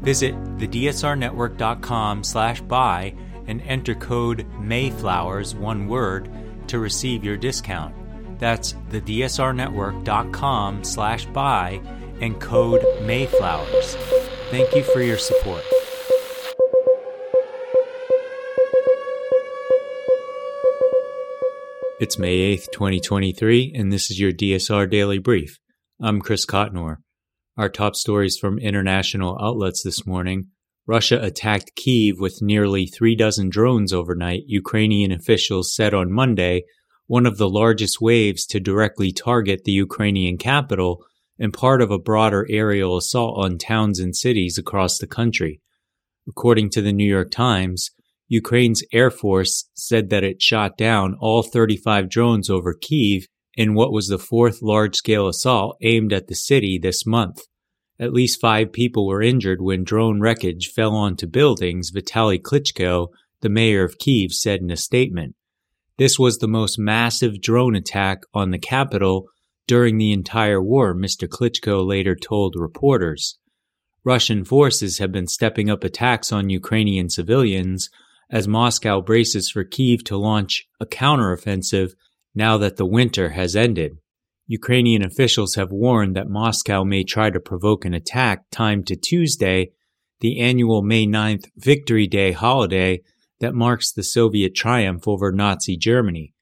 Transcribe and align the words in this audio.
Visit 0.00 0.34
thedsrnetwork.com 0.58 2.24
slash 2.24 2.60
buy 2.62 3.14
and 3.46 3.62
enter 3.62 3.94
code 3.94 4.46
MAYFLOWERS, 4.60 5.54
one 5.54 5.88
word, 5.88 6.30
to 6.68 6.78
receive 6.78 7.24
your 7.24 7.36
discount. 7.36 7.94
That's 8.38 8.74
thedsrnetwork.com 8.90 10.84
slash 10.84 11.24
buy 11.26 11.80
and 12.20 12.40
code 12.40 12.82
MAYFLOWERS. 13.02 13.96
Thank 14.50 14.74
you 14.74 14.82
for 14.82 15.02
your 15.02 15.18
support. 15.18 15.64
It's 22.00 22.16
May 22.16 22.56
8th, 22.56 22.70
2023, 22.70 23.72
and 23.74 23.92
this 23.92 24.08
is 24.08 24.20
your 24.20 24.30
DSR 24.30 24.88
Daily 24.88 25.18
Brief. 25.18 25.58
I'm 26.00 26.20
Chris 26.20 26.46
Cotnor. 26.46 26.98
Our 27.58 27.68
top 27.68 27.96
stories 27.96 28.38
from 28.38 28.60
international 28.60 29.36
outlets 29.42 29.82
this 29.82 30.06
morning. 30.06 30.46
Russia 30.86 31.20
attacked 31.20 31.74
Kiev 31.74 32.20
with 32.20 32.40
nearly 32.40 32.86
three 32.86 33.16
dozen 33.16 33.48
drones 33.48 33.92
overnight, 33.92 34.44
Ukrainian 34.46 35.10
officials 35.10 35.74
said 35.74 35.92
on 35.92 36.12
Monday, 36.12 36.62
one 37.08 37.26
of 37.26 37.36
the 37.36 37.48
largest 37.48 38.00
waves 38.00 38.46
to 38.46 38.60
directly 38.60 39.10
target 39.10 39.64
the 39.64 39.72
Ukrainian 39.72 40.38
capital 40.38 41.04
and 41.36 41.52
part 41.52 41.82
of 41.82 41.90
a 41.90 41.98
broader 41.98 42.46
aerial 42.48 42.96
assault 42.96 43.44
on 43.44 43.58
towns 43.58 43.98
and 43.98 44.14
cities 44.14 44.56
across 44.56 44.98
the 44.98 45.08
country. 45.08 45.60
According 46.28 46.70
to 46.70 46.80
the 46.80 46.92
New 46.92 47.08
York 47.10 47.32
Times, 47.32 47.90
Ukraine's 48.28 48.84
Air 48.92 49.10
Force 49.10 49.68
said 49.74 50.10
that 50.10 50.22
it 50.22 50.40
shot 50.40 50.78
down 50.78 51.16
all 51.18 51.42
35 51.42 52.08
drones 52.08 52.48
over 52.48 52.72
Kiev 52.72 53.26
in 53.58 53.74
what 53.74 53.92
was 53.92 54.06
the 54.06 54.20
fourth 54.20 54.62
large 54.62 54.94
scale 54.94 55.26
assault 55.26 55.76
aimed 55.82 56.12
at 56.12 56.28
the 56.28 56.34
city 56.36 56.78
this 56.78 57.04
month. 57.04 57.40
At 57.98 58.12
least 58.12 58.40
five 58.40 58.72
people 58.72 59.04
were 59.04 59.20
injured 59.20 59.60
when 59.60 59.82
drone 59.82 60.20
wreckage 60.20 60.68
fell 60.68 60.94
onto 60.94 61.26
buildings, 61.26 61.90
Vitaly 61.90 62.40
Klitschko, 62.40 63.08
the 63.40 63.48
mayor 63.48 63.82
of 63.82 63.98
Kiev, 63.98 64.32
said 64.32 64.60
in 64.60 64.70
a 64.70 64.76
statement. 64.76 65.34
This 65.96 66.20
was 66.20 66.38
the 66.38 66.46
most 66.46 66.78
massive 66.78 67.40
drone 67.40 67.74
attack 67.74 68.20
on 68.32 68.52
the 68.52 68.60
capital 68.60 69.26
during 69.66 69.98
the 69.98 70.12
entire 70.12 70.62
war, 70.62 70.94
Mr. 70.94 71.26
Klitschko 71.26 71.84
later 71.84 72.14
told 72.14 72.54
reporters. 72.56 73.38
Russian 74.04 74.44
forces 74.44 74.98
have 74.98 75.10
been 75.10 75.26
stepping 75.26 75.68
up 75.68 75.82
attacks 75.82 76.30
on 76.30 76.48
Ukrainian 76.48 77.10
civilians 77.10 77.90
as 78.30 78.46
Moscow 78.46 79.00
braces 79.00 79.50
for 79.50 79.64
Kiev 79.64 80.04
to 80.04 80.16
launch 80.16 80.68
a 80.78 80.86
counteroffensive 80.86 81.94
now 82.38 82.56
that 82.56 82.76
the 82.76 82.86
winter 82.86 83.30
has 83.30 83.56
ended. 83.56 83.98
Ukrainian 84.46 85.04
officials 85.04 85.56
have 85.56 85.72
warned 85.72 86.16
that 86.16 86.30
Moscow 86.30 86.84
may 86.84 87.02
try 87.04 87.28
to 87.28 87.40
provoke 87.40 87.84
an 87.84 87.92
attack 87.92 88.44
timed 88.50 88.86
to 88.86 88.96
Tuesday, 88.96 89.72
the 90.20 90.40
annual 90.40 90.80
May 90.80 91.04
9th 91.06 91.50
Victory 91.56 92.06
Day 92.06 92.32
holiday 92.32 93.00
that 93.40 93.54
marks 93.54 93.92
the 93.92 94.04
Soviet 94.04 94.54
triumph 94.54 95.06
over 95.06 95.32
Nazi 95.32 95.76
Germany. 95.76 96.32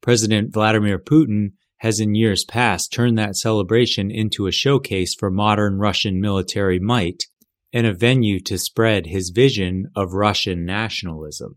President 0.00 0.54
Vladimir 0.54 0.98
Putin 0.98 1.50
has 1.78 1.98
in 1.98 2.14
years 2.14 2.44
past 2.44 2.92
turned 2.92 3.18
that 3.18 3.36
celebration 3.36 4.10
into 4.10 4.46
a 4.46 4.52
showcase 4.52 5.14
for 5.18 5.30
modern 5.30 5.78
Russian 5.78 6.20
military 6.20 6.78
might 6.78 7.24
and 7.72 7.86
a 7.86 7.92
venue 7.92 8.38
to 8.40 8.56
spread 8.56 9.06
his 9.06 9.30
vision 9.30 9.90
of 9.96 10.14
Russian 10.14 10.64
nationalism. 10.64 11.56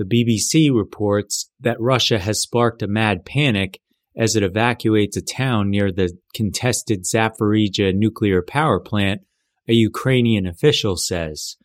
The 0.00 0.06
BBC 0.06 0.74
reports 0.74 1.50
that 1.60 1.78
Russia 1.78 2.18
has 2.18 2.40
sparked 2.40 2.80
a 2.80 2.88
mad 2.88 3.26
panic 3.26 3.80
as 4.16 4.34
it 4.34 4.42
evacuates 4.42 5.14
a 5.18 5.20
town 5.20 5.68
near 5.68 5.92
the 5.92 6.16
contested 6.32 7.04
Zaporizhia 7.04 7.94
nuclear 7.94 8.40
power 8.40 8.80
plant, 8.80 9.20
a 9.68 9.74
Ukrainian 9.74 10.46
official 10.46 10.96
says. 10.96 11.58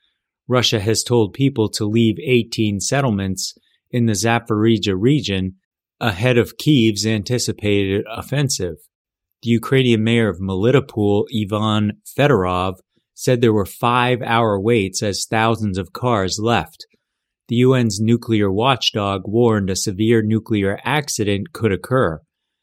Russia 0.49 0.81
has 0.81 1.01
told 1.01 1.31
people 1.31 1.69
to 1.69 1.85
leave 1.85 2.17
18 2.19 2.81
settlements 2.81 3.57
in 3.89 4.05
the 4.05 4.11
Zaporizhia 4.11 4.97
region 4.99 5.55
ahead 6.01 6.37
of 6.37 6.57
Kiev's 6.57 7.05
anticipated 7.05 8.03
offensive. 8.11 8.79
The 9.43 9.51
Ukrainian 9.51 10.03
mayor 10.03 10.27
of 10.27 10.41
Melitopol, 10.41 11.23
Ivan 11.33 12.01
Fedorov, 12.03 12.79
said 13.13 13.39
there 13.39 13.53
were 13.53 13.65
five 13.65 14.21
hour 14.21 14.59
waits 14.59 15.01
as 15.01 15.25
thousands 15.25 15.77
of 15.77 15.93
cars 15.93 16.37
left. 16.37 16.85
The 17.47 17.61
UN's 17.61 17.99
nuclear 18.01 18.51
watchdog 18.51 19.23
warned 19.25 19.69
a 19.69 19.75
severe 19.75 20.23
nuclear 20.23 20.79
accident 20.83 21.53
could 21.53 21.71
occur. 21.71 22.19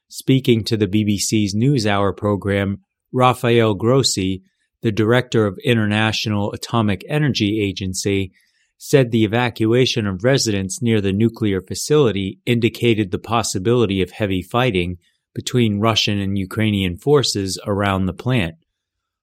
Speaking 0.09 0.65
to 0.65 0.77
the 0.77 0.89
BBC's 0.89 1.55
NewsHour 1.55 2.17
program, 2.17 2.79
Rafael 3.13 3.75
Grossi, 3.75 4.43
the 4.83 4.91
director 4.91 5.47
of 5.47 5.59
International 5.65 6.53
Atomic 6.53 7.05
Energy 7.09 7.61
Agency, 7.63 8.33
said 8.77 9.13
the 9.13 9.23
evacuation 9.23 10.09
of 10.09 10.25
residents 10.25 10.83
near 10.83 11.01
the 11.01 11.13
nuclear 11.13 11.61
facility 11.61 12.41
indicated 12.45 13.13
the 13.13 13.19
possibility 13.19 14.03
of 14.03 14.11
heavy 14.11 14.43
fighting 14.43 14.97
between 15.35 15.79
Russian 15.79 16.19
and 16.19 16.37
Ukrainian 16.37 16.97
forces 16.97 17.61
around 17.65 18.07
the 18.07 18.13
plant. 18.13 18.57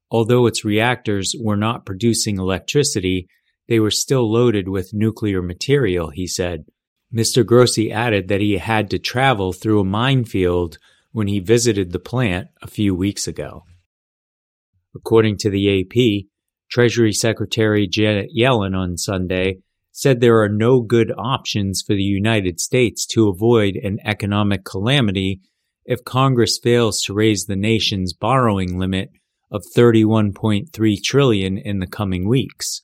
Although 0.10 0.48
its 0.48 0.64
reactors 0.64 1.36
were 1.38 1.58
not 1.58 1.86
producing 1.86 2.40
electricity, 2.40 3.28
they 3.70 3.80
were 3.80 3.92
still 3.92 4.30
loaded 4.30 4.68
with 4.68 4.94
nuclear 4.94 5.42
material, 5.44 6.10
he 6.10 6.26
said. 6.28 6.66
Mr. 7.14 7.46
Grossi 7.46 7.92
added 7.92 8.28
that 8.28 8.42
he 8.42 8.58
had 8.58 8.90
to 8.90 9.00
travel 9.00 9.54
through 9.54 9.80
a 9.80 9.86
minefield 9.86 10.80
when 11.12 11.28
he 11.28 11.40
visited 11.40 11.92
the 11.92 12.00
plant 12.00 12.48
a 12.64 12.68
few 12.68 12.96
weeks 12.96 13.28
ago. 13.28 13.64
According 14.96 15.38
to 15.38 15.52
the 15.52 15.82
AP, 15.82 16.26
Treasury 16.72 17.14
Secretary 17.14 17.88
Janet 17.88 18.32
Yellen 18.36 18.76
on 18.76 18.98
Sunday 18.98 19.60
said 19.92 20.20
there 20.20 20.42
are 20.42 20.50
no 20.50 20.82
good 20.82 21.12
options 21.16 21.84
for 21.86 21.94
the 21.94 22.02
United 22.02 22.60
States 22.60 23.06
to 23.06 23.28
avoid 23.28 23.76
an 23.76 24.00
economic 24.04 24.64
calamity 24.66 25.42
if 25.86 26.04
Congress 26.04 26.60
fails 26.62 27.02
to 27.04 27.14
raise 27.14 27.46
the 27.46 27.56
nation's 27.56 28.14
borrowing 28.14 28.80
limit 28.80 29.10
of 29.52 29.64
31.3 29.76 31.04
trillion 31.04 31.58
in 31.58 31.80
the 31.80 31.88
coming 31.88 32.28
weeks. 32.28 32.84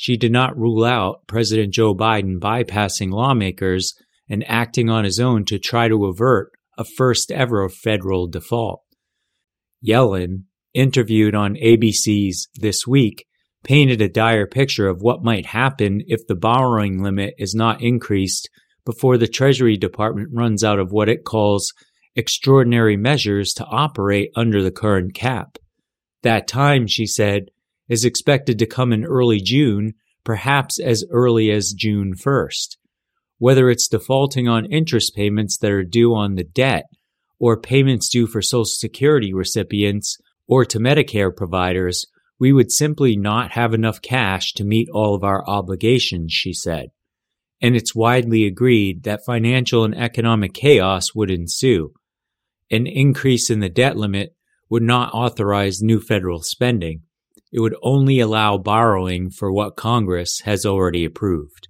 She 0.00 0.16
did 0.16 0.32
not 0.32 0.56
rule 0.56 0.82
out 0.82 1.26
President 1.26 1.74
Joe 1.74 1.94
Biden 1.94 2.38
bypassing 2.38 3.10
lawmakers 3.10 3.92
and 4.30 4.42
acting 4.48 4.88
on 4.88 5.04
his 5.04 5.20
own 5.20 5.44
to 5.44 5.58
try 5.58 5.88
to 5.88 6.06
avert 6.06 6.52
a 6.78 6.86
first 6.86 7.30
ever 7.30 7.68
federal 7.68 8.26
default. 8.26 8.80
Yellen, 9.86 10.44
interviewed 10.72 11.34
on 11.34 11.54
ABC's 11.56 12.48
This 12.54 12.86
Week, 12.86 13.26
painted 13.62 14.00
a 14.00 14.08
dire 14.08 14.46
picture 14.46 14.88
of 14.88 15.02
what 15.02 15.22
might 15.22 15.44
happen 15.44 16.00
if 16.06 16.26
the 16.26 16.34
borrowing 16.34 17.02
limit 17.02 17.34
is 17.36 17.54
not 17.54 17.82
increased 17.82 18.48
before 18.86 19.18
the 19.18 19.28
Treasury 19.28 19.76
Department 19.76 20.30
runs 20.32 20.64
out 20.64 20.78
of 20.78 20.92
what 20.92 21.10
it 21.10 21.26
calls 21.26 21.74
extraordinary 22.16 22.96
measures 22.96 23.52
to 23.52 23.66
operate 23.66 24.30
under 24.34 24.62
the 24.62 24.72
current 24.72 25.12
cap. 25.12 25.58
That 26.22 26.48
time, 26.48 26.86
she 26.86 27.04
said, 27.04 27.50
is 27.90 28.04
expected 28.04 28.58
to 28.58 28.66
come 28.66 28.92
in 28.92 29.04
early 29.04 29.40
June, 29.40 29.92
perhaps 30.24 30.78
as 30.78 31.04
early 31.10 31.50
as 31.50 31.72
June 31.72 32.14
1st. 32.14 32.76
Whether 33.38 33.68
it's 33.68 33.88
defaulting 33.88 34.48
on 34.48 34.64
interest 34.64 35.14
payments 35.14 35.58
that 35.58 35.72
are 35.72 35.82
due 35.82 36.14
on 36.14 36.36
the 36.36 36.44
debt, 36.44 36.84
or 37.38 37.60
payments 37.60 38.08
due 38.08 38.26
for 38.26 38.40
Social 38.40 38.64
Security 38.64 39.34
recipients, 39.34 40.18
or 40.46 40.64
to 40.64 40.78
Medicare 40.78 41.34
providers, 41.34 42.06
we 42.38 42.52
would 42.52 42.70
simply 42.70 43.16
not 43.16 43.52
have 43.52 43.74
enough 43.74 44.00
cash 44.00 44.52
to 44.54 44.64
meet 44.64 44.88
all 44.90 45.14
of 45.14 45.24
our 45.24 45.46
obligations, 45.48 46.32
she 46.32 46.52
said. 46.52 46.90
And 47.60 47.74
it's 47.74 47.94
widely 47.94 48.46
agreed 48.46 49.02
that 49.02 49.24
financial 49.24 49.84
and 49.84 49.94
economic 49.94 50.54
chaos 50.54 51.14
would 51.14 51.30
ensue. 51.30 51.92
An 52.70 52.86
increase 52.86 53.50
in 53.50 53.60
the 53.60 53.68
debt 53.68 53.96
limit 53.96 54.34
would 54.68 54.82
not 54.82 55.12
authorize 55.12 55.82
new 55.82 56.00
federal 56.00 56.40
spending. 56.40 57.02
It 57.52 57.60
would 57.60 57.74
only 57.82 58.20
allow 58.20 58.58
borrowing 58.58 59.30
for 59.30 59.52
what 59.52 59.76
Congress 59.76 60.40
has 60.44 60.64
already 60.64 61.04
approved. 61.04 61.68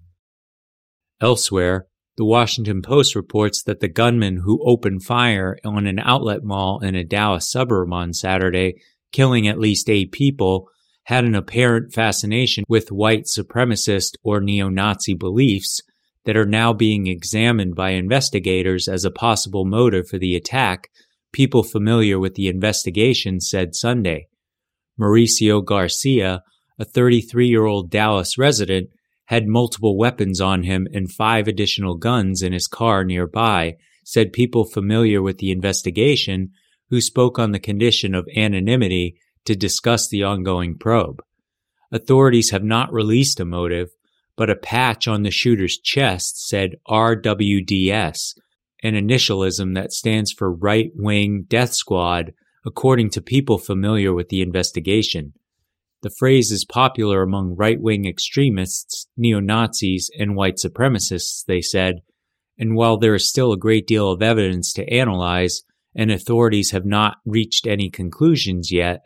Elsewhere, 1.21 1.87
the 2.17 2.25
Washington 2.25 2.83
Post 2.83 3.15
reports 3.15 3.63
that 3.63 3.81
the 3.81 3.89
gunman 3.89 4.43
who 4.45 4.63
opened 4.65 5.05
fire 5.05 5.57
on 5.65 5.87
an 5.87 5.99
outlet 5.99 6.43
mall 6.43 6.81
in 6.81 6.95
a 6.95 7.05
Dallas 7.05 7.51
suburb 7.51 7.93
on 7.93 8.13
Saturday, 8.13 8.75
killing 9.11 9.49
at 9.49 9.59
least 9.59 9.89
eight 9.89 10.13
people, 10.13 10.69
had 11.05 11.25
an 11.25 11.35
apparent 11.35 11.93
fascination 11.93 12.65
with 12.69 12.93
white 12.93 13.25
supremacist 13.25 14.17
or 14.23 14.41
neo 14.41 14.69
Nazi 14.69 15.15
beliefs 15.15 15.81
that 16.25 16.37
are 16.37 16.47
now 16.47 16.73
being 16.73 17.07
examined 17.07 17.75
by 17.75 17.91
investigators 17.91 18.87
as 18.87 19.05
a 19.05 19.11
possible 19.11 19.65
motive 19.65 20.07
for 20.09 20.19
the 20.19 20.37
attack, 20.37 20.91
people 21.33 21.63
familiar 21.63 22.19
with 22.19 22.35
the 22.35 22.49
investigation 22.49 23.41
said 23.41 23.75
Sunday. 23.75 24.29
Mauricio 25.01 25.65
Garcia, 25.65 26.43
a 26.79 26.85
33 26.85 27.49
year 27.49 27.65
old 27.65 27.91
Dallas 27.91 28.37
resident, 28.37 28.91
had 29.27 29.47
multiple 29.47 29.97
weapons 29.97 30.41
on 30.41 30.65
him 30.65 30.89
and 30.93 31.11
five 31.11 31.47
additional 31.47 31.97
guns 31.97 32.43
in 32.43 32.53
his 32.53 32.67
car 32.67 33.05
nearby, 33.05 33.77
said 34.05 34.33
people 34.33 34.65
familiar 34.65 35.23
with 35.23 35.39
the 35.39 35.53
investigation 35.53 36.51
who 36.89 37.01
spoke 37.01 37.39
on 37.39 37.53
the 37.53 37.61
condition 37.61 38.15
of 38.15 38.29
anonymity 38.37 39.17
to 39.45 39.55
discuss 39.55 40.09
the 40.09 40.23
ongoing 40.23 40.77
probe. 40.77 41.23
Authorities 41.93 42.51
have 42.51 42.65
not 42.65 42.93
released 42.93 43.41
a 43.41 43.45
motive, 43.45 43.89
but 44.37 44.51
a 44.51 44.57
patch 44.57 45.09
on 45.09 45.23
the 45.23 45.31
shooter's 45.31 45.79
chest 45.79 46.49
said 46.49 46.77
RWDS, 46.89 48.35
an 48.83 48.95
initialism 48.95 49.75
that 49.75 49.93
stands 49.93 50.33
for 50.33 50.53
Right 50.53 50.91
Wing 50.95 51.45
Death 51.49 51.75
Squad, 51.75 52.33
according 52.65 53.11
to 53.11 53.23
people 53.23 53.59
familiar 53.59 54.13
with 54.13 54.29
the 54.29 54.43
investigation. 54.43 55.33
The 56.03 56.11
phrase 56.19 56.51
is 56.51 56.65
popular 56.65 57.23
among 57.23 57.57
right 57.57 57.81
wing 57.81 58.07
extremists, 58.07 59.07
neo 59.17 59.41
Nazis, 59.41 60.11
and 60.19 60.35
white 60.35 60.57
supremacists, 60.57 61.45
they 61.45 61.61
said, 61.61 62.01
and 62.59 62.75
while 62.75 62.99
there 62.99 63.15
is 63.15 63.29
still 63.29 63.53
a 63.53 63.59
great 63.59 63.87
deal 63.87 64.11
of 64.11 64.23
evidence 64.23 64.73
to 64.75 64.93
analyze, 64.93 65.63
and 65.95 66.11
authorities 66.11 66.71
have 66.71 66.85
not 66.85 67.17
reached 67.25 67.67
any 67.67 67.91
conclusions 67.91 68.71
yet, 68.71 69.05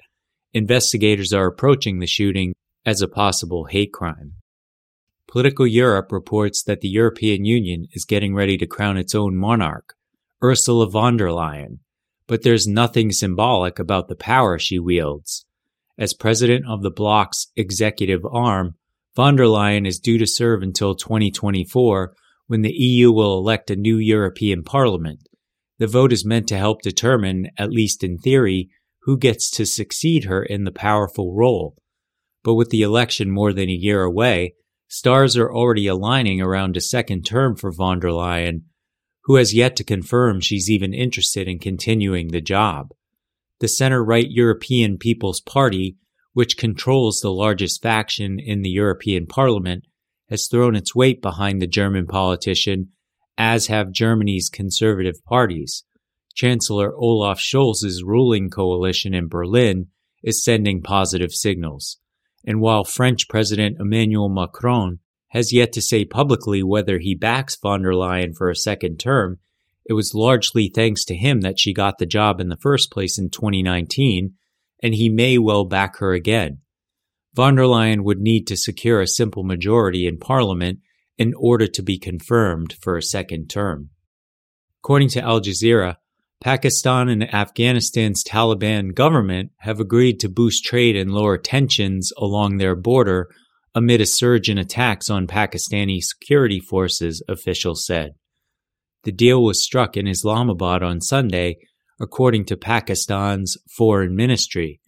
investigators 0.53 1.33
are 1.33 1.47
approaching 1.47 1.99
the 1.99 2.07
shooting 2.07 2.55
as 2.85 3.01
a 3.01 3.09
possible 3.09 3.67
hate 3.67 3.93
crime. 3.93 4.35
Politico 5.29 5.65
Europe 5.65 6.13
reports 6.13 6.63
that 6.63 6.81
the 6.81 6.89
European 6.89 7.45
Union 7.45 7.87
is 7.93 8.05
getting 8.05 8.35
ready 8.35 8.57
to 8.59 8.67
crown 8.67 8.97
its 8.97 9.15
own 9.15 9.37
monarch, 9.37 9.95
Ursula 10.43 10.89
von 10.89 11.17
der 11.17 11.29
Leyen, 11.29 11.79
but 12.27 12.43
there's 12.43 12.67
nothing 12.67 13.13
symbolic 13.13 13.79
about 13.79 14.09
the 14.09 14.17
power 14.17 14.59
she 14.59 14.79
wields. 14.79 15.45
As 15.99 16.15
president 16.15 16.65
of 16.69 16.83
the 16.83 16.91
bloc's 16.91 17.49
executive 17.57 18.25
arm, 18.31 18.75
von 19.15 19.37
der 19.37 19.45
Leyen 19.45 19.87
is 19.87 20.01
due 20.01 20.19
to 20.19 20.27
serve 20.27 20.63
until 20.63 20.95
2024 20.95 22.15
when 22.47 22.63
the 22.63 22.73
EU 22.73 23.13
will 23.13 23.39
elect 23.39 23.71
a 23.71 23.77
new 23.77 23.97
European 23.97 24.63
Parliament. 24.63 25.29
The 25.79 25.87
vote 25.87 26.13
is 26.13 26.25
meant 26.25 26.49
to 26.49 26.59
help 26.59 26.83
determine, 26.83 27.49
at 27.59 27.71
least 27.71 28.03
in 28.03 28.19
theory, 28.19 28.71
who 29.03 29.19
gets 29.19 29.51
to 29.51 29.67
succeed 29.67 30.25
her 30.25 30.43
in 30.43 30.65
the 30.65 30.73
powerful 30.73 31.35
role. 31.35 31.77
But 32.43 32.55
with 32.55 32.71
the 32.71 32.83
election 32.83 33.31
more 33.31 33.53
than 33.53 33.69
a 33.69 33.73
year 33.73 34.03
away, 34.03 34.55
stars 34.89 35.37
are 35.37 35.53
already 35.53 35.87
aligning 35.87 36.41
around 36.41 36.77
a 36.77 36.81
second 36.81 37.25
term 37.25 37.57
for 37.57 37.73
von 37.73 38.01
der 38.01 38.11
Leyen, 38.11 38.63
who 39.25 39.37
has 39.37 39.55
yet 39.55 39.77
to 39.77 39.85
confirm 39.85 40.41
she's 40.41 40.71
even 40.71 40.93
interested 40.95 41.49
in 41.49 41.59
continuing 41.59 42.29
the 42.29 42.41
job 42.41 42.93
the 43.61 43.69
center 43.69 44.05
right 44.05 44.31
European 44.31 44.99
People's 44.99 45.41
Party, 45.41 45.97
which 46.33 46.59
controls 46.59 47.21
the 47.21 47.33
largest 47.33 47.83
faction 47.83 48.39
in 48.39 48.63
the 48.63 48.69
European 48.69 49.27
Parliament, 49.27 49.85
has 50.29 50.49
thrown 50.49 50.75
its 50.75 50.95
weight 50.95 51.23
behind 51.23 51.63
the 51.63 51.67
German 51.67 52.07
politician, 52.07 52.89
as 53.39 53.69
have 53.69 53.93
Germany's 53.93 54.49
conservative 54.49 55.23
parties. 55.25 55.85
Chancellor 56.35 56.95
Olaf 56.97 57.39
Scholz's 57.39 58.03
ruling 58.05 58.51
coalition 58.51 59.15
in 59.15 59.29
Berlin 59.29 59.87
is 60.23 60.45
sending 60.45 60.83
positive 60.83 61.33
signals. 61.33 61.99
And 62.45 62.61
while 62.61 62.85
French 62.85 63.29
President 63.29 63.79
Emmanuel 63.81 64.29
Macron 64.29 64.99
has 65.35 65.53
yet 65.53 65.73
to 65.73 65.83
say 65.83 66.05
publicly 66.05 66.63
whether 66.63 66.99
he 67.01 67.15
backs 67.15 67.57
von 67.61 67.83
der 67.83 67.93
Leyen 67.93 68.35
for 68.35 68.49
a 68.49 68.57
second 68.57 68.99
term, 68.99 69.41
it 69.85 69.93
was 69.93 70.15
largely 70.15 70.71
thanks 70.73 71.05
to 71.05 71.17
him 71.17 71.41
that 71.41 71.59
she 71.59 71.75
got 71.75 71.99
the 71.99 72.07
job 72.07 72.41
in 72.41 72.49
the 72.49 72.57
first 72.57 72.91
place 72.91 73.19
in 73.19 73.29
2019, 73.29 74.35
and 74.83 74.95
he 74.95 75.09
may 75.09 75.37
well 75.37 75.65
back 75.65 75.99
her 75.99 76.15
again. 76.15 76.59
Von 77.35 77.57
der 77.57 77.65
Leyen 77.65 78.05
would 78.05 78.21
need 78.21 78.47
to 78.47 78.57
secure 78.57 79.01
a 79.01 79.09
simple 79.09 79.43
majority 79.43 80.07
in 80.07 80.19
Parliament 80.19 80.79
in 81.19 81.35
order 81.37 81.67
to 81.67 81.83
be 81.83 81.99
confirmed 81.99 82.75
for 82.81 82.97
a 82.97 83.03
second 83.03 83.51
term. 83.51 83.91
According 84.83 85.09
to 85.11 85.21
Al 85.21 85.41
Jazeera, 85.41 85.97
Pakistan 86.41 87.09
and 87.09 87.35
Afghanistan's 87.35 88.23
Taliban 88.23 88.95
government 88.95 89.51
have 89.59 89.81
agreed 89.81 90.21
to 90.21 90.29
boost 90.29 90.65
trade 90.65 90.97
and 90.97 91.11
lower 91.13 91.39
tensions 91.39 92.13
along 92.19 92.57
their 92.57 92.77
border 92.77 93.29
amid 93.75 94.01
a 94.01 94.07
surge 94.07 94.49
in 94.49 94.59
attacks 94.59 95.11
on 95.11 95.27
Pakistani 95.27 96.01
security 96.01 96.61
forces, 96.61 97.23
officials 97.29 97.85
said. 97.85 98.13
The 99.03 99.13
deal 99.13 99.43
was 99.43 99.65
struck 99.65 99.97
in 99.97 100.07
Islamabad 100.07 100.83
on 100.83 101.01
Sunday, 101.01 101.57
according 102.01 102.45
to 102.47 102.57
Pakistan's 102.57 103.57
foreign 103.77 104.17
ministry. 104.17 104.81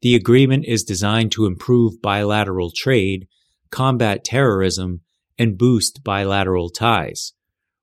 The 0.00 0.14
agreement 0.14 0.64
is 0.66 0.82
designed 0.82 1.32
to 1.32 1.46
improve 1.46 2.02
bilateral 2.02 2.72
trade, 2.74 3.26
combat 3.70 4.24
terrorism, 4.24 5.02
and 5.38 5.58
boost 5.58 6.02
bilateral 6.02 6.70
ties. 6.70 7.32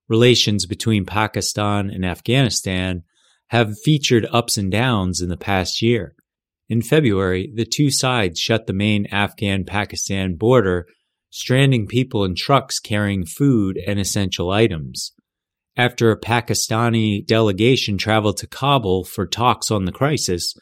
Relations 0.07 0.65
between 0.65 1.05
Pakistan 1.05 1.89
and 1.89 2.05
Afghanistan 2.05 3.03
have 3.47 3.79
featured 3.83 4.27
ups 4.31 4.57
and 4.57 4.71
downs 4.71 5.21
in 5.21 5.29
the 5.29 5.37
past 5.37 5.81
year. 5.81 6.15
In 6.69 6.81
February, 6.81 7.51
the 7.53 7.65
two 7.65 7.89
sides 7.89 8.39
shut 8.39 8.67
the 8.67 8.73
main 8.73 9.07
Afghan 9.07 9.65
Pakistan 9.65 10.35
border, 10.35 10.85
stranding 11.29 11.87
people 11.87 12.23
in 12.23 12.35
trucks 12.35 12.79
carrying 12.79 13.25
food 13.25 13.77
and 13.85 13.99
essential 13.99 14.51
items 14.51 15.13
after 15.79 16.11
a 16.11 16.19
Pakistani 16.19 17.25
delegation 17.25 17.97
traveled 17.97 18.35
to 18.37 18.47
Kabul 18.47 19.05
for 19.05 19.25
talks 19.25 19.71
on 19.71 19.85
the 19.85 19.93
crisis, 19.93 20.53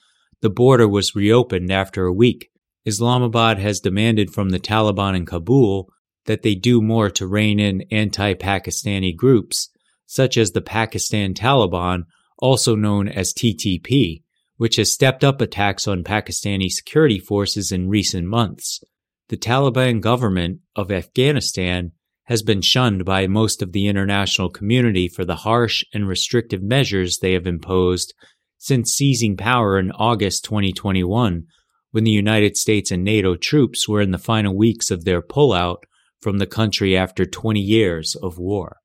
the 0.42 0.50
border 0.50 0.88
was 0.88 1.16
reopened 1.16 1.72
after 1.72 2.06
a 2.06 2.14
week. 2.14 2.52
Islamabad 2.86 3.58
has 3.58 3.80
demanded 3.80 4.32
from 4.32 4.50
the 4.50 4.60
Taliban 4.60 5.16
in 5.16 5.26
Kabul 5.26 5.90
that 6.26 6.44
they 6.44 6.54
do 6.54 6.84
more 6.84 7.10
to 7.10 7.26
rein 7.26 7.60
in 7.60 7.82
anti 7.90 8.36
Pakistani 8.36 9.16
groups, 9.16 9.70
such 10.06 10.38
as 10.38 10.52
the 10.52 10.62
Pakistan 10.62 11.34
Taliban, 11.34 12.04
also 12.38 12.76
known 12.76 13.08
as 13.08 13.34
TTP, 13.34 14.22
which 14.58 14.76
has 14.76 14.92
stepped 14.92 15.24
up 15.24 15.40
attacks 15.40 15.88
on 15.88 16.04
Pakistani 16.04 16.70
security 16.70 17.20
forces 17.20 17.72
in 17.72 17.90
recent 17.90 18.28
months. 18.28 18.82
The 19.30 19.38
Taliban 19.38 20.02
government 20.02 20.60
of 20.76 20.92
Afghanistan 20.92 21.92
has 22.26 22.44
been 22.44 22.62
shunned 22.62 23.06
by 23.06 23.28
most 23.28 23.62
of 23.62 23.72
the 23.72 23.88
international 23.88 24.50
community 24.50 25.08
for 25.08 25.24
the 25.24 25.38
harsh 25.38 25.84
and 25.94 26.08
restrictive 26.08 26.62
measures 26.62 27.20
they 27.20 27.34
have 27.34 27.48
imposed 27.48 28.14
since 28.58 28.92
seizing 28.92 29.38
power 29.38 29.80
in 29.80 29.92
August 29.92 30.44
2021, 30.46 31.44
when 31.92 32.04
the 32.04 32.12
United 32.12 32.58
States 32.58 32.92
and 32.92 33.04
NATO 33.04 33.36
troops 33.36 33.88
were 33.88 34.02
in 34.02 34.12
the 34.12 34.18
final 34.18 34.56
weeks 34.56 34.92
of 34.92 35.06
their 35.06 35.22
pullout 35.22 35.84
from 36.22 36.40
the 36.40 36.48
country 36.48 36.98
after 36.98 37.26
20 37.26 37.60
years 37.60 38.16
of 38.16 38.38
war. 38.38 38.78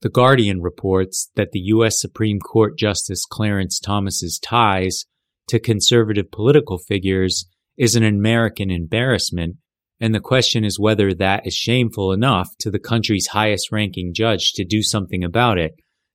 The 0.00 0.08
Guardian 0.08 0.62
reports 0.62 1.30
that 1.34 1.52
the 1.52 1.60
U.S. 1.60 2.00
Supreme 2.00 2.38
Court 2.38 2.78
Justice 2.78 3.24
Clarence 3.24 3.80
Thomas's 3.80 4.38
ties 4.38 5.06
to 5.48 5.58
conservative 5.58 6.30
political 6.30 6.78
figures 6.78 7.46
is 7.76 7.96
an 7.96 8.04
American 8.04 8.70
embarrassment 8.70 9.56
and 10.00 10.14
the 10.14 10.20
question 10.20 10.64
is 10.64 10.78
whether 10.78 11.12
that 11.14 11.46
is 11.46 11.54
shameful 11.54 12.12
enough 12.12 12.56
to 12.58 12.70
the 12.70 12.78
country's 12.78 13.28
highest 13.28 13.72
ranking 13.72 14.14
judge 14.14 14.52
to 14.52 14.64
do 14.64 14.82
something 14.82 15.24
about 15.24 15.58
it, 15.58 15.74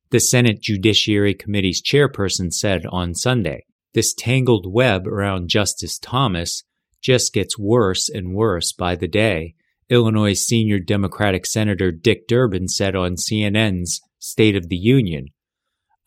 the 0.09 0.19
Senate 0.19 0.61
Judiciary 0.61 1.33
Committee's 1.33 1.81
chairperson 1.81 2.53
said 2.53 2.85
on 2.89 3.13
Sunday. 3.13 3.65
This 3.93 4.13
tangled 4.13 4.71
web 4.71 5.07
around 5.07 5.49
Justice 5.49 5.99
Thomas 5.99 6.63
just 7.01 7.33
gets 7.33 7.59
worse 7.59 8.09
and 8.09 8.33
worse 8.33 8.71
by 8.71 8.95
the 8.95 9.07
day, 9.07 9.55
Illinois 9.89 10.33
senior 10.33 10.79
Democratic 10.79 11.45
Senator 11.45 11.91
Dick 11.91 12.27
Durbin 12.27 12.67
said 12.67 12.95
on 12.95 13.15
CNN's 13.15 14.01
State 14.19 14.55
of 14.55 14.69
the 14.69 14.77
Union. 14.77 15.27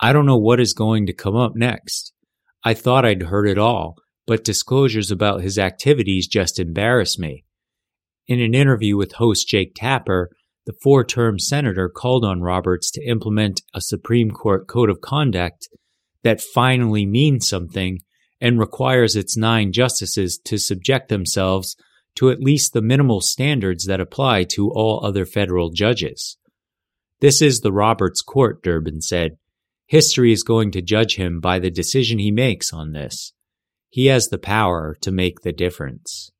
I 0.00 0.12
don't 0.12 0.26
know 0.26 0.38
what 0.38 0.60
is 0.60 0.74
going 0.74 1.06
to 1.06 1.12
come 1.12 1.36
up 1.36 1.52
next. 1.54 2.12
I 2.64 2.74
thought 2.74 3.04
I'd 3.04 3.24
heard 3.24 3.48
it 3.48 3.58
all, 3.58 3.96
but 4.26 4.44
disclosures 4.44 5.10
about 5.10 5.42
his 5.42 5.58
activities 5.58 6.26
just 6.26 6.58
embarrass 6.58 7.18
me. 7.18 7.44
In 8.26 8.40
an 8.40 8.54
interview 8.54 8.96
with 8.96 9.12
host 9.12 9.48
Jake 9.48 9.72
Tapper, 9.76 10.30
the 10.66 10.74
four 10.82 11.04
term 11.04 11.38
senator 11.38 11.88
called 11.88 12.24
on 12.24 12.40
Roberts 12.40 12.90
to 12.92 13.04
implement 13.06 13.62
a 13.72 13.80
Supreme 13.80 14.30
Court 14.30 14.66
code 14.66 14.90
of 14.90 15.00
conduct 15.00 15.68
that 16.24 16.40
finally 16.40 17.06
means 17.06 17.48
something 17.48 18.00
and 18.40 18.58
requires 18.58 19.14
its 19.14 19.36
nine 19.36 19.72
justices 19.72 20.38
to 20.44 20.58
subject 20.58 21.08
themselves 21.08 21.76
to 22.16 22.30
at 22.30 22.40
least 22.40 22.72
the 22.72 22.82
minimal 22.82 23.20
standards 23.20 23.84
that 23.86 24.00
apply 24.00 24.44
to 24.44 24.70
all 24.70 25.04
other 25.04 25.24
federal 25.24 25.70
judges. 25.70 26.38
This 27.20 27.40
is 27.40 27.60
the 27.60 27.72
Roberts 27.72 28.20
court, 28.20 28.62
Durbin 28.62 29.00
said. 29.00 29.38
History 29.86 30.32
is 30.32 30.42
going 30.42 30.72
to 30.72 30.82
judge 30.82 31.16
him 31.16 31.40
by 31.40 31.58
the 31.58 31.70
decision 31.70 32.18
he 32.18 32.30
makes 32.30 32.72
on 32.72 32.92
this. 32.92 33.32
He 33.88 34.06
has 34.06 34.28
the 34.28 34.38
power 34.38 34.96
to 35.00 35.12
make 35.12 35.40
the 35.40 35.52
difference. 35.52 36.30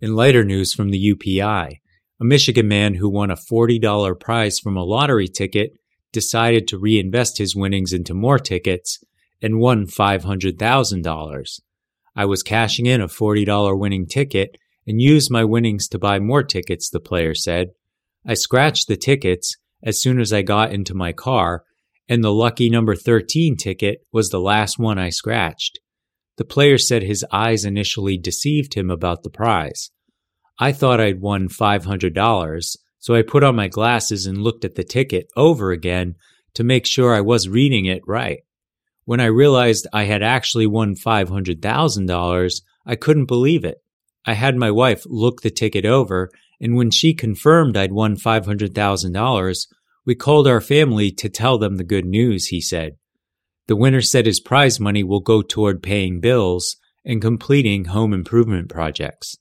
In 0.00 0.16
lighter 0.16 0.44
news 0.44 0.74
from 0.74 0.90
the 0.90 1.14
UPI, 1.14 1.80
a 2.20 2.24
Michigan 2.24 2.68
man 2.68 2.94
who 2.94 3.08
won 3.08 3.30
a 3.30 3.36
$40 3.36 4.18
prize 4.18 4.58
from 4.58 4.76
a 4.76 4.84
lottery 4.84 5.28
ticket 5.28 5.72
decided 6.12 6.66
to 6.68 6.78
reinvest 6.78 7.38
his 7.38 7.56
winnings 7.56 7.92
into 7.92 8.12
more 8.12 8.38
tickets 8.38 8.98
and 9.40 9.58
won 9.58 9.86
$500,000. 9.86 11.60
I 12.14 12.24
was 12.26 12.42
cashing 12.42 12.86
in 12.86 13.00
a 13.00 13.08
$40 13.08 13.78
winning 13.78 14.06
ticket 14.06 14.58
and 14.86 15.00
use 15.00 15.30
my 15.30 15.44
winnings 15.44 15.88
to 15.88 15.98
buy 15.98 16.18
more 16.18 16.42
tickets, 16.42 16.90
the 16.90 17.00
player 17.00 17.34
said. 17.34 17.68
I 18.26 18.34
scratched 18.34 18.88
the 18.88 18.96
tickets 18.96 19.56
as 19.82 20.00
soon 20.00 20.20
as 20.20 20.32
I 20.32 20.42
got 20.42 20.72
into 20.72 20.94
my 20.94 21.12
car, 21.12 21.64
and 22.08 22.22
the 22.22 22.32
lucky 22.32 22.68
number 22.70 22.94
13 22.94 23.56
ticket 23.56 24.00
was 24.12 24.30
the 24.30 24.40
last 24.40 24.78
one 24.78 24.98
I 24.98 25.10
scratched. 25.10 25.78
The 26.36 26.44
player 26.44 26.78
said 26.78 27.02
his 27.02 27.24
eyes 27.32 27.64
initially 27.64 28.18
deceived 28.18 28.74
him 28.74 28.90
about 28.90 29.22
the 29.22 29.30
prize. 29.30 29.90
I 30.58 30.72
thought 30.72 31.00
I'd 31.00 31.20
won 31.20 31.48
$500, 31.48 32.76
so 32.98 33.14
I 33.14 33.22
put 33.22 33.42
on 33.42 33.56
my 33.56 33.68
glasses 33.68 34.26
and 34.26 34.38
looked 34.38 34.64
at 34.64 34.74
the 34.74 34.84
ticket 34.84 35.26
over 35.36 35.72
again 35.72 36.14
to 36.54 36.64
make 36.64 36.86
sure 36.86 37.14
I 37.14 37.20
was 37.20 37.48
reading 37.48 37.86
it 37.86 38.02
right. 38.06 38.40
When 39.04 39.20
I 39.20 39.26
realized 39.26 39.88
I 39.92 40.04
had 40.04 40.22
actually 40.22 40.66
won 40.66 40.94
$500,000, 40.94 42.62
I 42.86 42.96
couldn't 42.96 43.26
believe 43.26 43.64
it. 43.64 43.78
I 44.24 44.34
had 44.34 44.56
my 44.56 44.70
wife 44.70 45.02
look 45.06 45.42
the 45.42 45.50
ticket 45.50 45.84
over, 45.84 46.30
and 46.60 46.76
when 46.76 46.90
she 46.90 47.14
confirmed 47.14 47.76
I'd 47.76 47.92
won 47.92 48.16
$500,000, 48.16 49.66
we 50.04 50.14
called 50.14 50.46
our 50.46 50.60
family 50.60 51.10
to 51.12 51.28
tell 51.28 51.58
them 51.58 51.76
the 51.76 51.84
good 51.84 52.04
news, 52.04 52.46
he 52.46 52.60
said. 52.60 52.96
The 53.68 53.76
winner 53.76 54.00
said 54.00 54.26
his 54.26 54.40
prize 54.40 54.80
money 54.80 55.04
will 55.04 55.20
go 55.20 55.42
toward 55.42 55.82
paying 55.82 56.20
bills 56.20 56.76
and 57.04 57.20
completing 57.20 57.86
home 57.86 58.12
improvement 58.12 58.68
projects. 58.68 59.36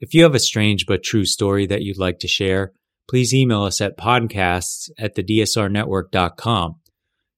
If 0.00 0.14
you 0.14 0.22
have 0.24 0.34
a 0.34 0.40
strange 0.40 0.86
but 0.86 1.02
true 1.02 1.24
story 1.24 1.66
that 1.66 1.82
you'd 1.82 1.98
like 1.98 2.18
to 2.20 2.28
share, 2.28 2.72
please 3.08 3.32
email 3.32 3.62
us 3.62 3.80
at 3.80 3.96
podcasts 3.96 4.90
at 4.98 5.14
thedsrnetwork.com. 5.14 6.76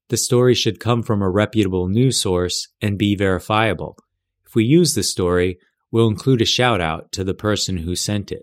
The 0.08 0.16
story 0.16 0.54
should 0.54 0.80
come 0.80 1.02
from 1.02 1.22
a 1.22 1.30
reputable 1.30 1.88
news 1.88 2.20
source 2.20 2.68
and 2.80 2.98
be 2.98 3.14
verifiable. 3.14 3.98
If 4.46 4.54
we 4.54 4.64
use 4.64 4.94
the 4.94 5.02
story, 5.02 5.58
we'll 5.90 6.08
include 6.08 6.42
a 6.42 6.46
shout 6.46 6.80
out 6.80 7.12
to 7.12 7.24
the 7.24 7.34
person 7.34 7.78
who 7.78 7.94
sent 7.94 8.30
it. 8.32 8.42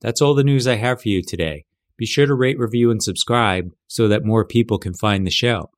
That's 0.00 0.20
all 0.20 0.34
the 0.34 0.44
news 0.44 0.66
I 0.66 0.76
have 0.76 1.02
for 1.02 1.08
you 1.08 1.22
today. 1.22 1.64
Be 1.96 2.06
sure 2.06 2.26
to 2.26 2.34
rate, 2.34 2.58
review, 2.58 2.90
and 2.90 3.02
subscribe 3.02 3.70
so 3.86 4.08
that 4.08 4.24
more 4.24 4.44
people 4.44 4.78
can 4.78 4.94
find 4.94 5.26
the 5.26 5.30
show. 5.30 5.70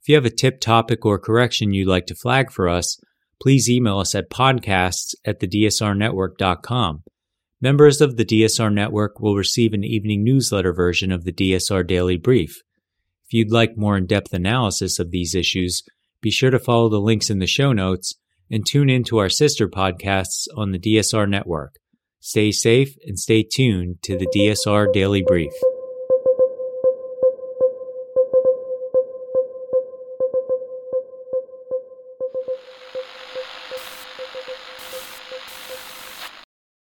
If 0.00 0.08
you 0.08 0.14
have 0.14 0.24
a 0.24 0.30
tip, 0.30 0.60
topic, 0.60 1.04
or 1.04 1.18
correction 1.18 1.72
you'd 1.72 1.88
like 1.88 2.06
to 2.06 2.14
flag 2.14 2.50
for 2.50 2.68
us, 2.68 3.00
please 3.40 3.68
email 3.68 3.98
us 3.98 4.14
at 4.14 4.30
podcasts 4.30 5.14
at 5.24 5.40
thedsrnetwork.com. 5.40 7.02
Members 7.60 8.00
of 8.00 8.16
the 8.16 8.24
DSR 8.24 8.72
Network 8.72 9.20
will 9.20 9.36
receive 9.36 9.72
an 9.72 9.84
evening 9.84 10.22
newsletter 10.22 10.72
version 10.72 11.10
of 11.10 11.24
the 11.24 11.32
DSR 11.32 11.86
Daily 11.86 12.18
Brief. 12.18 12.62
If 13.26 13.32
you'd 13.32 13.50
like 13.50 13.76
more 13.76 13.96
in 13.96 14.06
depth 14.06 14.34
analysis 14.34 14.98
of 14.98 15.10
these 15.10 15.34
issues, 15.34 15.82
be 16.20 16.30
sure 16.30 16.50
to 16.50 16.58
follow 16.58 16.88
the 16.88 17.00
links 17.00 17.30
in 17.30 17.38
the 17.38 17.46
show 17.46 17.72
notes 17.72 18.14
and 18.50 18.66
tune 18.66 18.90
in 18.90 19.04
to 19.04 19.18
our 19.18 19.28
sister 19.28 19.68
podcasts 19.68 20.46
on 20.56 20.72
the 20.72 20.78
DSR 20.78 21.28
Network. 21.28 21.76
Stay 22.20 22.50
safe 22.52 22.96
and 23.06 23.18
stay 23.18 23.42
tuned 23.42 23.96
to 24.02 24.16
the 24.16 24.26
DSR 24.34 24.92
Daily 24.92 25.22
Brief. 25.22 25.52